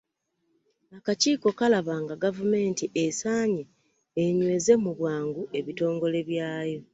[0.97, 3.63] Akakiiko kalaba nga Gavumenti esaanye
[4.23, 6.79] enyweze mu bwangu ebitongole byayo.